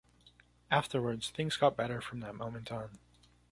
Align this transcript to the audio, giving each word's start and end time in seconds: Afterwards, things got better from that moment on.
Afterwards, 0.71 1.29
things 1.29 1.57
got 1.57 1.77
better 1.77 2.01
from 2.01 2.21
that 2.21 2.33
moment 2.33 2.71
on. 2.71 2.97